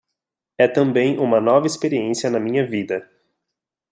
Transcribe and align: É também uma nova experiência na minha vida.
É 0.57 0.67
também 0.67 1.19
uma 1.19 1.39
nova 1.39 1.67
experiência 1.67 2.27
na 2.27 2.39
minha 2.39 2.65
vida. 2.65 3.07